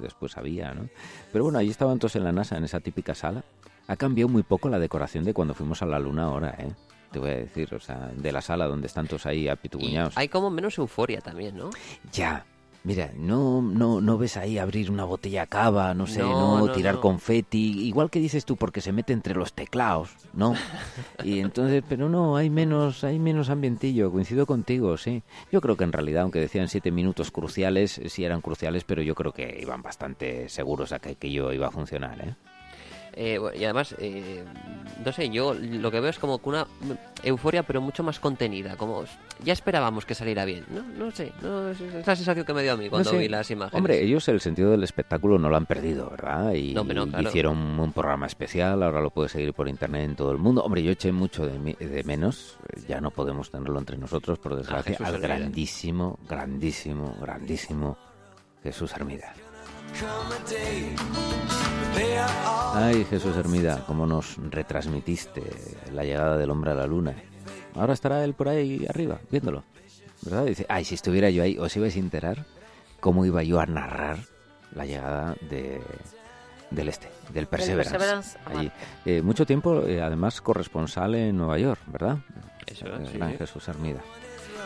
[0.00, 0.88] después había, ¿no?
[1.32, 3.42] Pero bueno, allí estaban todos en la NASA, en esa típica sala.
[3.88, 6.70] Ha cambiado muy poco la decoración de cuando fuimos a la Luna ahora, ¿eh?
[7.10, 10.16] Te voy a decir, o sea, de la sala donde están todos ahí apituguñados.
[10.16, 11.70] hay como menos euforia también, ¿no?
[12.12, 12.46] Ya.
[12.84, 16.72] Mira, no, no, no ves ahí abrir una botella cava, no sé, no, No, no,
[16.72, 17.00] tirar no.
[17.00, 20.54] confeti, igual que dices tú, porque se mete entre los teclados, ¿no?
[21.24, 25.22] Y entonces, pero no, hay menos, hay menos ambientillo, coincido contigo, sí.
[25.52, 29.14] Yo creo que en realidad, aunque decían siete minutos cruciales, sí eran cruciales, pero yo
[29.14, 32.34] creo que iban bastante seguros a que aquello iba a funcionar, ¿eh?
[33.14, 34.44] Eh, y además, eh,
[35.04, 36.66] no sé, yo lo que veo es como una
[37.22, 38.76] euforia, pero mucho más contenida.
[38.76, 39.04] Como
[39.44, 40.64] ya esperábamos que saliera bien.
[40.70, 43.16] No, no sé, no, es, es la sensación que me dio a mí cuando No
[43.16, 43.22] sé.
[43.22, 43.78] vi las imágenes.
[43.78, 46.52] Hombre, ellos el sentido del espectáculo no lo han perdido, ¿verdad?
[46.54, 47.28] Y No, claro.
[47.28, 50.62] hicieron un programa especial, ahora lo puedes seguir por internet en todo el mundo.
[50.64, 54.56] Hombre, yo eché mucho de, de menos, eh, ya no podemos tenerlo entre nosotros, por
[54.56, 57.96] desgracia, al grandísimo, grandísimo, grandísimo
[58.62, 59.34] Jesús Hermida.
[62.74, 65.42] Ay, Jesús Hermida, cómo nos retransmitiste
[65.92, 67.14] la llegada del hombre a la luna.
[67.74, 69.64] Ahora estará él por ahí arriba, viéndolo.
[70.22, 70.44] ¿Verdad?
[70.44, 72.44] Dice, ay, si estuviera yo ahí, ¿os ibais a enterar
[73.00, 74.18] cómo iba yo a narrar
[74.74, 75.80] la llegada de,
[76.70, 77.90] del este, del Perseverance.
[77.90, 78.70] Perseverance allí.
[79.04, 82.18] Eh, mucho tiempo, eh, además, corresponsal en Nueva York, ¿verdad?
[82.66, 83.38] Eso, El sí, gran sí.
[83.38, 84.00] Jesús Hermida.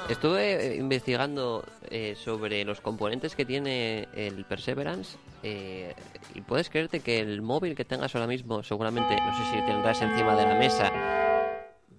[0.09, 5.95] Estuve eh, investigando eh, sobre los componentes que tiene el Perseverance eh,
[6.35, 10.01] y puedes creerte que el móvil que tengas ahora mismo, seguramente, no sé si tendrás
[10.03, 10.93] encima de la mesa,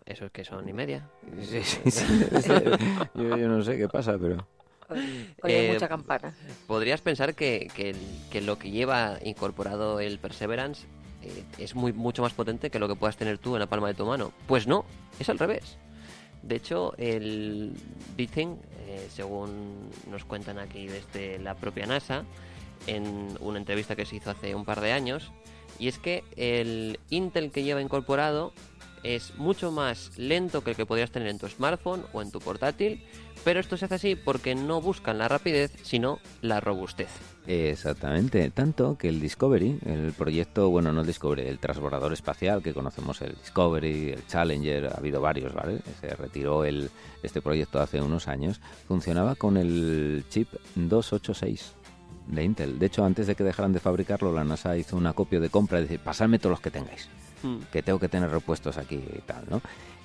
[0.05, 1.09] esos que son y media.
[1.41, 2.05] Sí, sí, sí.
[3.15, 4.47] Yo, yo no sé qué pasa, pero...
[5.43, 6.33] Hay Eh, mucha campana.
[6.65, 7.67] Podrías pensar que,
[8.31, 10.87] que lo que lleva incorporado el Perseverance
[11.23, 13.89] eh, es muy, mucho más potente que lo que puedas tener tú en la palma
[13.89, 14.31] de tu mano.
[14.47, 14.85] Pues no,
[15.19, 15.77] es al revés.
[16.43, 17.73] De hecho, el
[18.15, 22.23] Beating, eh, según nos cuentan aquí desde la propia NASA,
[22.85, 25.31] en una entrevista que se hizo hace un par de años,
[25.79, 28.53] y es que el Intel que lleva incorporado
[29.03, 32.39] es mucho más lento que el que podrías tener en tu smartphone o en tu
[32.39, 33.03] portátil,
[33.43, 37.09] pero esto se hace así porque no buscan la rapidez, sino la robustez.
[37.49, 42.73] Exactamente, tanto que el Discovery, el proyecto, bueno, no el Discovery, el transbordador espacial que
[42.73, 45.79] conocemos, el Discovery, el Challenger, ha habido varios, ¿vale?
[46.01, 46.89] Se retiró el,
[47.23, 51.71] este proyecto hace unos años, funcionaba con el chip 286
[52.27, 52.79] de Intel.
[52.79, 55.79] De hecho, antes de que dejaran de fabricarlo, la NASA hizo una copia de compra
[55.79, 57.07] y dice, pasadme todos los que tengáis,
[57.71, 59.61] que tengo que tener repuestos aquí y tal, ¿no?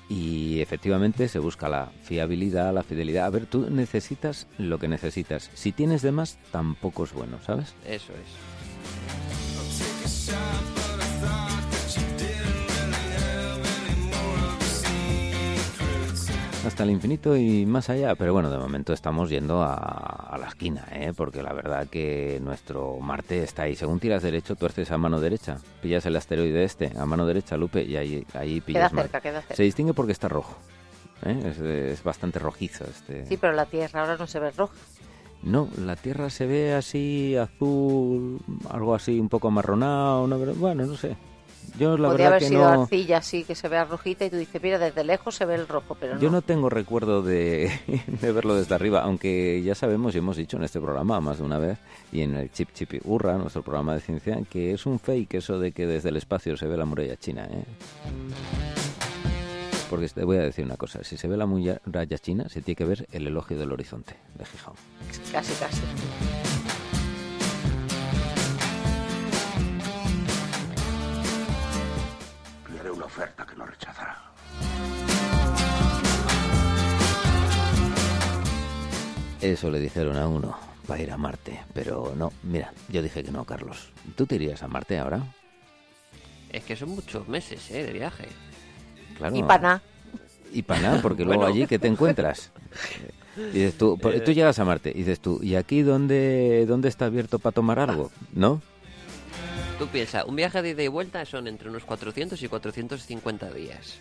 [0.09, 3.25] Y efectivamente se busca la fiabilidad, la fidelidad.
[3.25, 5.49] A ver, tú necesitas lo que necesitas.
[5.53, 7.73] Si tienes de más, tampoco es bueno, ¿sabes?
[7.85, 9.52] Eso es.
[16.65, 18.15] Hasta el infinito y más allá.
[18.15, 21.11] Pero bueno, de momento estamos yendo a, a la esquina, ¿eh?
[21.15, 23.75] Porque la verdad que nuestro Marte está ahí.
[23.75, 25.57] Según tiras derecho, tuerces a mano derecha.
[25.81, 29.21] Pillas el asteroide este a mano derecha, Lupe, y ahí, ahí Queda pillas cerca, Marte.
[29.21, 29.55] queda cerca.
[29.55, 30.55] Se distingue porque está rojo.
[31.25, 31.37] ¿eh?
[31.45, 33.25] Es, es bastante rojizo este.
[33.25, 34.73] Sí, pero la Tierra ahora no se ve roja.
[35.43, 41.17] No, la Tierra se ve así azul, algo así un poco amarronado, bueno, no sé.
[41.79, 44.29] Yo la Podría verdad haber que sido no, arcilla así, que se vea rojita y
[44.29, 46.21] tú dices, mira, desde lejos se ve el rojo, pero no.
[46.21, 47.71] yo no tengo recuerdo de,
[48.07, 51.43] de verlo desde arriba, aunque ya sabemos y hemos dicho en este programa más de
[51.43, 51.79] una vez
[52.11, 55.57] y en el Chip Chip Urra, nuestro programa de ciencia, que es un fake eso
[55.59, 57.63] de que desde el espacio se ve la muralla china, ¿eh?
[59.89, 62.75] Porque te voy a decir una cosa, si se ve la muralla china, se tiene
[62.75, 64.73] que ver el elogio del horizonte de Gijón.
[65.31, 65.81] Casi, casi.
[73.13, 74.17] Oferta que no rechazará.
[79.39, 83.31] Eso le dijeron a uno para ir a Marte, pero no, mira, yo dije que
[83.31, 83.91] no, Carlos.
[84.15, 85.21] ¿Tú te irías a Marte ahora?
[86.49, 87.83] Es que son muchos meses ¿eh?
[87.83, 88.27] de viaje.
[89.17, 89.35] Claro.
[89.35, 89.81] Y paná.
[90.51, 91.53] Y para nada, porque luego Bueno.
[91.53, 92.51] allí, ¿qué te encuentras?
[93.35, 97.05] Y dices tú, tú llegas a Marte y dices tú, ¿y aquí dónde, dónde está
[97.05, 98.11] abierto para tomar algo?
[98.31, 98.61] ¿No?
[99.79, 103.99] Tú piensas, un viaje de ida y vuelta son entre unos 400 y 450 días.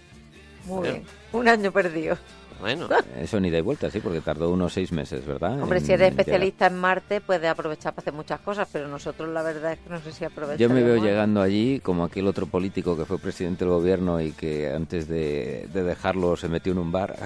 [0.66, 1.04] Muy bien.
[1.32, 2.16] Un año perdido.
[2.60, 2.88] Bueno,
[3.20, 5.60] Eso ni y vuelta, sí, porque tardó unos seis meses, ¿verdad?
[5.60, 9.28] Hombre, en si eres especialista en Marte, puedes aprovechar para hacer muchas cosas, pero nosotros
[9.30, 10.60] la verdad es que no sé si aprovechamos.
[10.60, 14.30] Yo me veo llegando allí como aquel otro político que fue presidente del gobierno y
[14.30, 17.16] que antes de, de dejarlo se metió en un bar,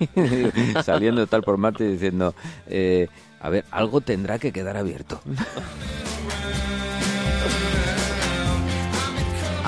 [0.82, 2.34] saliendo tal por Marte y diciendo,
[2.66, 3.08] eh,
[3.40, 5.20] a ver, algo tendrá que quedar abierto.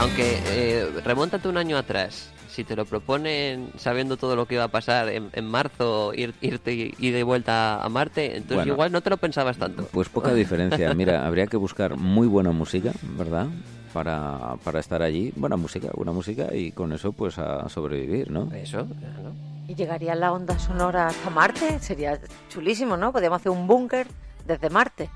[0.02, 2.30] aunque eh, remóntate un año atrás.
[2.48, 6.34] Si te lo proponen sabiendo todo lo que iba a pasar en, en marzo, ir,
[6.42, 8.72] irte y y de vuelta a Marte, entonces Bueno.
[8.74, 9.88] igual no te lo pensabas tanto.
[9.90, 10.92] Pues poca diferencia.
[10.92, 13.46] Mira, habría que buscar muy buena música, ¿verdad?
[13.94, 15.32] Para, para estar allí.
[15.36, 18.50] Buena música, buena música y con eso pues a sobrevivir, ¿no?
[18.52, 19.32] Eso, claro.
[19.68, 21.78] ¿Y llegaría la onda sonora hasta Marte?
[21.78, 23.12] Sería chulísimo, ¿no?
[23.12, 24.06] Podríamos hacer un búnker
[24.46, 25.08] desde Marte.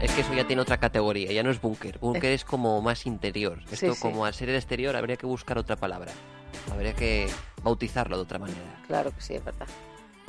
[0.00, 1.98] Es que eso ya tiene otra categoría, ya no es búnker.
[1.98, 3.58] Búnker es como más interior.
[3.70, 4.00] Esto sí.
[4.00, 6.10] como al ser el exterior habría que buscar otra palabra.
[6.72, 7.28] Habría que
[7.62, 8.80] bautizarlo de otra manera.
[8.86, 9.66] Claro que sí, es verdad.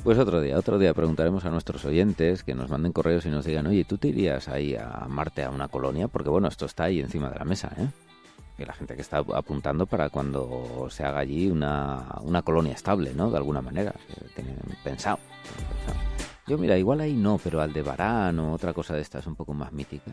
[0.04, 3.46] Pues otro día, otro día preguntaremos a nuestros oyentes que nos manden correos y nos
[3.46, 6.08] digan, oye, ¿tú te irías ahí a Marte a una colonia?
[6.10, 7.88] Porque bueno, esto está ahí encima de la mesa, ¿eh?
[8.58, 13.14] Y la gente que está apuntando para cuando se haga allí una, una colonia estable,
[13.14, 13.32] ¿no?
[13.32, 13.94] De alguna manera.
[14.08, 16.11] que Tienen pensado, tienen pensado.
[16.48, 19.72] Yo, mira, igual ahí no, pero Aldebarán o otra cosa de estas un poco más
[19.72, 20.12] mítica.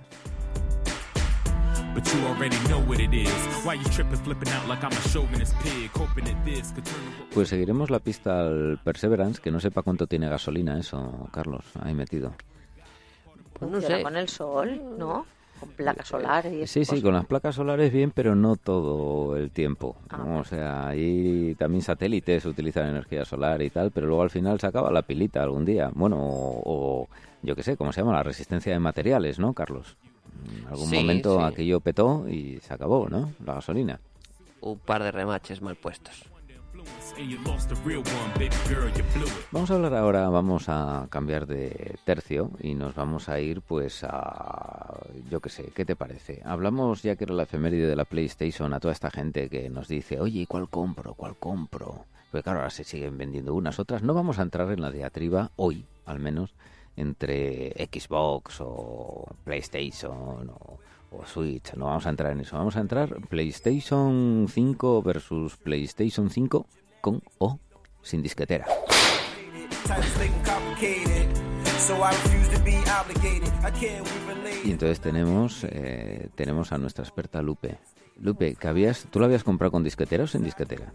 [1.95, 3.33] But you already know what it is.
[3.65, 6.95] Why you tripping, flipping out like I'm a chauvinist pig, hoping that this could turn
[7.29, 11.65] the Pues seguiremos la pista al Perseverance, que no sepa cuánto tiene gasolina eso, Carlos,
[11.83, 12.35] ahí metido.
[13.61, 14.03] no Funciona sé.
[14.05, 15.27] con el sol, ¿no?
[15.61, 19.51] Con placas solares y Sí, sí, con las placas solares bien, pero no todo el
[19.51, 19.97] tiempo.
[20.11, 20.39] Ah, ¿no?
[20.41, 24.67] O sea, ahí también satélites utilizan energía solar y tal, pero luego al final se
[24.67, 25.91] acaba la pilita algún día.
[25.95, 27.09] Bueno, o, o
[27.43, 28.13] yo qué sé, ¿cómo se llama?
[28.13, 29.97] La resistencia de materiales, ¿no, Carlos?
[30.63, 31.45] En algún Sí, momento sí.
[31.45, 33.33] aquello petó y se acabó, ¿no?
[33.45, 33.99] La gasolina.
[34.61, 36.25] Un par de remaches mal puestos.
[39.51, 44.05] Vamos a hablar ahora, vamos a cambiar de tercio y nos vamos a ir pues
[44.05, 45.01] a...
[45.31, 46.43] yo qué sé, ¿qué te parece?
[46.45, 49.89] Hablamos ya que era la efeméride de la PlayStation a toda esta gente que nos
[49.89, 51.15] dice, oye, ¿y ¿cuál compro?
[51.15, 52.05] ¿Cuál compro?
[52.31, 54.03] Pues claro, ahora se siguen vendiendo unas otras.
[54.03, 56.55] No vamos a entrar en la diatriba hoy, al menos,
[56.99, 60.79] entre Xbox o PlayStation o,
[61.25, 61.75] Switch.
[61.75, 62.59] No vamos a entrar en eso.
[62.59, 66.67] Vamos a entrar PlayStation 5 versus PlayStation 5
[67.01, 67.59] con o
[68.03, 68.67] sin disquetera.
[74.65, 77.79] Y entonces tenemos eh, tenemos a nuestra experta Lupe.
[78.21, 80.93] Lupe, ¿que habías, ¿tú lo habías comprado con disquetera o sin disquetera?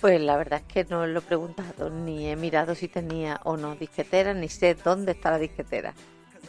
[0.00, 3.58] Pues la verdad es que no lo he preguntado, ni he mirado si tenía o
[3.58, 5.92] no disquetera, ni sé dónde está la disquetera.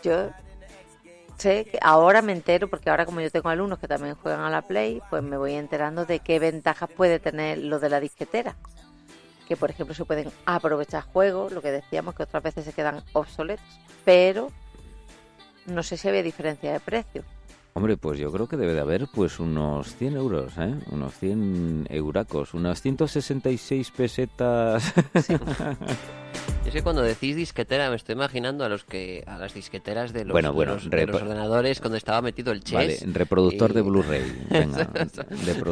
[0.01, 0.29] Yo
[1.37, 4.49] sé que ahora me entero, porque ahora como yo tengo alumnos que también juegan a
[4.49, 8.55] la Play, pues me voy enterando de qué ventajas puede tener lo de la disquetera.
[9.49, 13.03] Que por ejemplo se pueden aprovechar juegos, lo que decíamos que otras veces se quedan
[13.11, 13.65] obsoletos,
[14.05, 14.47] pero
[15.65, 17.25] no sé si había diferencia de precio.
[17.73, 20.75] Hombre, pues yo creo que debe de haber pues unos 100 euros, ¿eh?
[20.91, 24.93] Unos 100 euracos, unas 166 pesetas.
[25.29, 25.33] Y
[26.65, 30.23] es que cuando decís disquetera me estoy imaginando a los que a las disqueteras de
[30.25, 32.73] los, Bueno, de bueno, los- de los ordenadores cuando estaba metido el chess.
[33.01, 34.23] vale, reproductor y- de Blu-ray.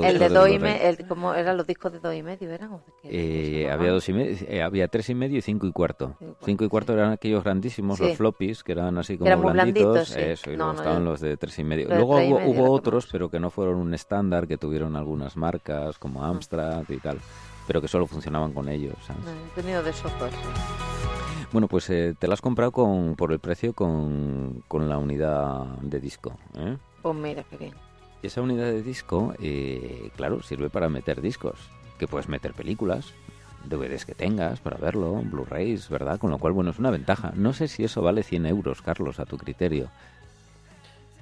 [0.03, 0.59] El de dos y Blu-ray.
[0.59, 2.49] me- el, ¿cómo eran los discos de dos y medio?
[2.51, 2.73] ¿Eran?
[2.73, 6.15] ¿O Eh, había dos y medio, eh, había tres y medio y cinco y cuarto.
[6.19, 6.99] Cinco y cuarto, Cinco y cuarto sí.
[6.99, 8.03] eran aquellos grandísimos, Sí.
[8.05, 9.83] los floppies, que eran así como eran blanditos.
[9.93, 10.19] blanditos, sí.
[10.21, 11.87] Eso, y No, luego no, estaban yo- los de tres y medio.
[11.87, 15.37] Luego y hubo, medio hubo otros, pero que no fueron un estándar, que tuvieron algunas
[15.37, 17.19] marcas como Amstrad y tal,
[17.69, 18.95] pero que solo funcionaban con ellos.
[19.05, 19.21] ¿sabes?
[19.55, 20.31] He tenido de esos dos.
[21.51, 25.65] Bueno, pues eh, te la has comprado con, por el precio con, con la unidad
[25.83, 26.33] de disco.
[26.57, 26.77] ¿eh?
[27.03, 27.73] Pues mira, qué bien.
[28.23, 31.59] Y esa unidad de disco, eh, claro, sirve para meter discos,
[31.99, 33.13] que puedes meter películas,
[33.65, 36.17] DVDs que tengas para verlo, Blu-rays, ¿verdad?
[36.19, 37.33] Con lo cual, bueno, es una ventaja.
[37.35, 39.89] No sé si eso vale 100 euros, Carlos, a tu criterio.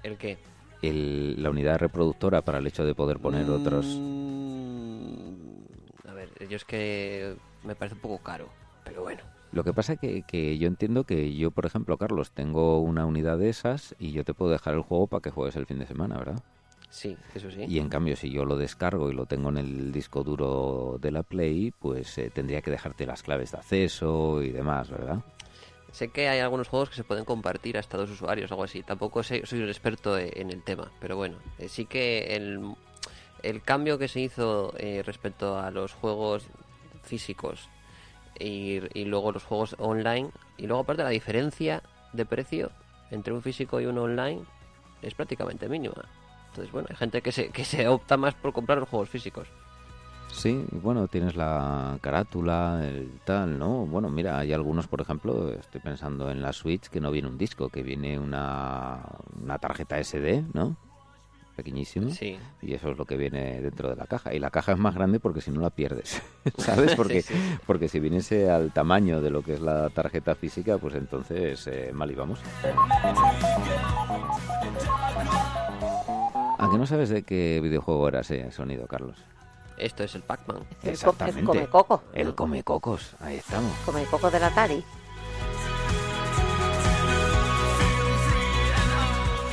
[0.02, 0.38] ¿El qué?
[0.82, 3.86] El- la unidad reproductora para el hecho de poder poner otros...
[4.00, 4.37] Mm,
[6.50, 8.50] yo es que me parece un poco caro,
[8.84, 9.22] pero bueno.
[9.52, 13.38] Lo que pasa que, que yo entiendo que yo, por ejemplo, Carlos, tengo una unidad
[13.38, 15.88] de esas y yo te puedo dejar el juego para que juegues el fin de
[15.88, 16.44] semana, ¿verdad?
[16.90, 17.64] Sí, eso sí.
[17.68, 21.12] Y en cambio, si yo lo descargo y lo tengo en el disco duro de
[21.12, 25.20] la Play, pues eh, tendría que dejarte las claves de acceso y demás, ¿verdad?
[25.92, 28.84] Sé que hay algunos juegos que se pueden compartir hasta dos usuarios, algo así.
[28.84, 32.60] Tampoco soy un experto e- en el tema, pero bueno, eh, sí que el,
[33.50, 36.48] el cambio que se hizo eh, respecto a los juegos
[37.04, 37.70] físicos
[38.40, 41.82] y, luego los juegos online, y luego aparte la diferencia
[42.14, 42.72] de precio
[43.10, 44.42] entre un físico y uno online
[45.02, 46.06] es prácticamente mínima.
[46.50, 49.48] Entonces, bueno, hay gente que se, que se opta más por comprar los juegos físicos.
[50.32, 53.86] Sí, bueno, tienes la carátula, el tal, ¿no?
[53.86, 57.38] Bueno, mira, hay algunos, por ejemplo, estoy pensando en la Switch que no viene un
[57.38, 59.00] disco, que viene una,
[59.42, 60.76] una tarjeta SD, ¿no?
[61.58, 62.12] Pequeñísima.
[62.12, 62.38] Sí.
[62.62, 64.32] Y eso es lo que viene dentro de la caja.
[64.34, 66.22] Y la caja es más grande porque si no la pierdes,
[66.58, 66.96] ¿sabes?
[66.96, 67.58] Porque, Sí, sí, sí.
[67.66, 71.92] porque si viniese al tamaño de lo que es la tarjeta física, pues entonces eh,
[71.94, 72.40] mal íbamos.
[76.60, 79.18] ¿A que no sabes de qué videojuego era ese sonido, Carlos?
[79.78, 80.64] Esto es el Pac-Man.
[80.84, 82.04] El co- el come coco.
[82.14, 83.72] El come cocos, ahí estamos.
[83.86, 84.84] Come coco del Atari.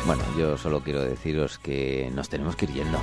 [0.06, 2.98] Bueno, yo solo quiero deciros que nos tenemos que ir yendo.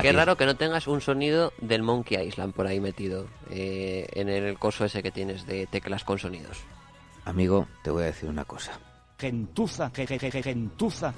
[0.00, 4.06] Qué Aquí- raro que no tengas un sonido del Monkey Island por ahí metido eh,
[4.12, 6.58] en el coso ese que tienes de teclas con sonidos.
[7.24, 8.72] Amigo, te voy a decir una cosa.
[9.18, 11.14] Gentuza, ge- ge- ge- gentuza.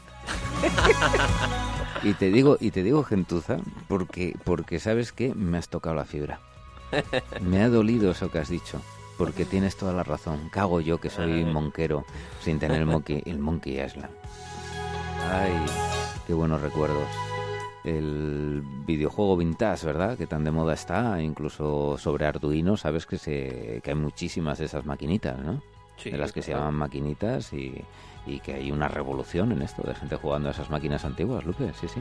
[2.03, 3.59] Y te digo, y te digo gentuza,
[3.89, 6.41] porque, porque sabes que me has tocado la fibra.
[7.41, 8.81] Me ha dolido eso que has dicho,
[9.17, 10.49] porque tienes toda la razón.
[10.51, 12.05] Cago yo que soy monquero
[12.41, 14.11] sin tener el monkey, el monkey Island.
[15.31, 15.53] Ay,
[16.27, 17.07] qué buenos recuerdos.
[17.85, 20.17] El videojuego vintage, ¿verdad?
[20.17, 24.65] Que tan de moda está, incluso sobre Arduino, sabes que se que hay muchísimas de
[24.65, 25.63] esas maquinitas, ¿no?
[25.97, 27.85] Sí, de las que se llaman maquinitas y,
[28.27, 31.73] y que hay una revolución en esto de gente jugando a esas máquinas antiguas, Lupe,
[31.79, 32.01] sí, sí.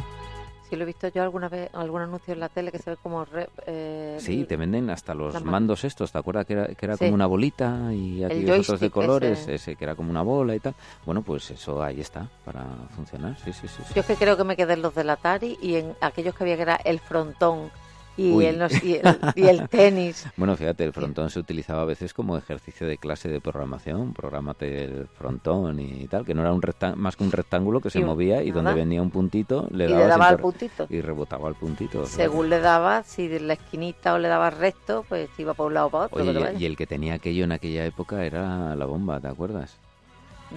[0.70, 2.97] Sí, lo he visto yo alguna vez, algún anuncio en la tele que se ve
[3.01, 3.26] como...
[3.26, 6.95] re- eh, Sí, te venden hasta los mandos estos, ¿te acuerdas que era, que era
[6.97, 7.05] Sí.
[7.05, 9.55] como una bolita y aquí otros de colores, ese.
[9.55, 9.76] ese.
[9.76, 10.74] que era como una bola y tal?
[11.05, 12.64] Bueno, pues eso ahí está para
[12.95, 13.84] funcionar, sí, sí, sí.
[13.88, 13.93] sí.
[13.93, 16.43] Yo es que creo que me quedé en los del Atari y en aquellos que
[16.43, 17.70] había que era el frontón
[18.16, 20.26] y, el, no sé- y, el, y el tenis.
[20.38, 24.84] Bueno, fíjate, el frontón se utilizaba a veces como ejercicio de clase de programación, prográmate
[24.86, 26.61] el frontón y tal, que no era un
[26.95, 29.88] más que un rectángulo que se Y- movía y donde venía un puntito le Y
[29.89, 30.88] le daba al puntito.
[30.89, 32.05] y rebotaba al puntito.
[32.05, 35.74] Según le daba, si de la esquinita o le daba recto, pues iba para un
[35.74, 36.22] lado o para otro.
[36.22, 39.78] Oye, y- el que tenía aquello en aquella época era la bomba, ¿te acuerdas?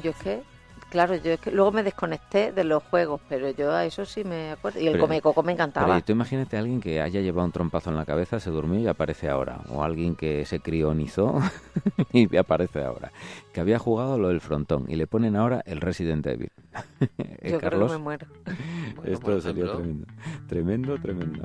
[0.02, 0.42] Yo es que,
[0.90, 4.24] claro, yo es que luego me desconecté de los juegos, pero yo a eso sí
[4.24, 4.80] me acuerdo.
[4.80, 5.86] Y el Pero- come coco me encantaba.
[5.86, 8.78] Pero tú imagínate a alguien que haya llevado un trompazo en la cabeza, se durmió
[8.80, 9.60] y aparece ahora.
[9.70, 11.38] O alguien que se crionizó
[12.12, 13.12] y aparece ahora.
[13.52, 16.50] Que había jugado lo del frontón y le ponen ahora el Resident Evil.
[17.18, 18.26] Eh, yo creo Carlos, que me muero.
[18.96, 19.76] Bueno, esto sería ejemplo.
[19.78, 20.06] tremendo.
[20.48, 21.42] Tremendo, tremendo.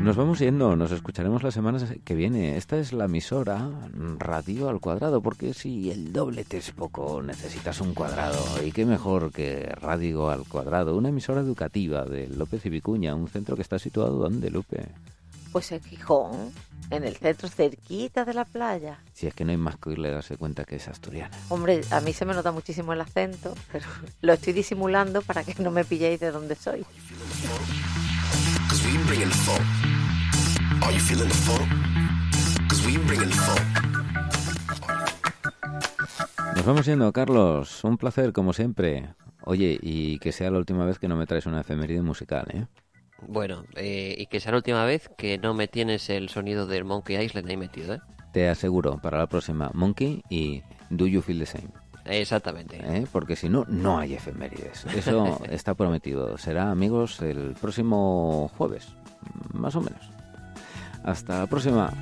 [0.00, 2.56] Nos vamos yendo, nos escucharemos la semana que viene.
[2.56, 3.68] Esta es la emisora
[4.18, 8.38] Radio al Cuadrado, porque si el doblete es poco, necesitas un cuadrado.
[8.64, 13.28] Y qué mejor que Radio al Cuadrado, una emisora educativa de López y Vicuña, un
[13.28, 14.86] centro que está situado donde, Lupe.
[15.50, 16.52] Pues en Gijón,
[16.90, 19.00] en el centro, cerquita de la playa.
[19.14, 21.36] Si es que no hay más que oírle darse cuenta que es asturiana.
[21.48, 23.86] Hombre, a mí se me nota muchísimo el acento, pero
[24.20, 26.84] lo estoy disimulando para que no me pilléis de dónde soy.
[30.86, 31.68] Are you feeling the funk?
[32.68, 33.60] Cause we bringing the funk.
[36.54, 37.82] Nos vamos yendo, Carlos.
[37.82, 39.08] Un placer, como siempre.
[39.42, 42.66] Oye, y que sea la última vez que no me traes una efeméride musical, ¿eh?
[43.26, 46.84] Bueno, eh, y que sea la última vez que no me tienes el sonido del
[46.84, 48.00] Monkey Island ahí metido, ¿eh?
[48.32, 51.70] Te aseguro, para la próxima, Monkey y Do You Feel the Same.
[52.04, 52.76] Exactamente.
[52.76, 53.08] ¿eh?
[53.10, 54.86] Porque si no, no hay efemérides.
[54.94, 56.38] Eso está prometido.
[56.38, 58.94] Será, amigos, el próximo jueves,
[59.52, 60.15] más o menos.
[61.06, 61.92] Hasta la próxima.